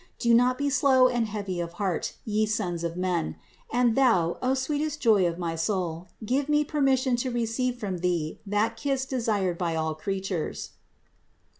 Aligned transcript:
Do 0.17 0.33
not 0.33 0.57
be 0.57 0.71
slow 0.71 1.07
and 1.07 1.27
heavy 1.27 1.59
of 1.59 1.73
heart, 1.73 2.13
ye 2.25 2.47
sons 2.47 2.83
of 2.83 2.97
men; 2.97 3.35
and 3.71 3.93
Thou, 3.95 4.39
O 4.41 4.55
sweetest 4.55 4.99
joy 4.99 5.27
of 5.27 5.37
my 5.37 5.55
soul, 5.55 6.07
give 6.25 6.49
me 6.49 6.63
permission 6.63 7.15
to 7.17 7.29
receive 7.29 7.75
from 7.77 7.99
Thee 7.99 8.39
that 8.47 8.77
kiss 8.77 9.05
desired 9.05 9.59
by 9.59 9.75
all 9.75 9.93
creatures." 9.93 10.71